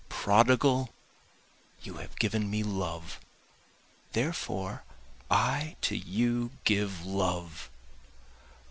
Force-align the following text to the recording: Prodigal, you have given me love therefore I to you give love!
Prodigal, 0.09 0.89
you 1.83 1.97
have 1.97 2.15
given 2.17 2.49
me 2.49 2.63
love 2.63 3.19
therefore 4.13 4.83
I 5.29 5.75
to 5.81 5.95
you 5.95 6.49
give 6.63 7.05
love! 7.05 7.69